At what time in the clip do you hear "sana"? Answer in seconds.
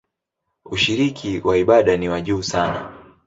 2.43-2.93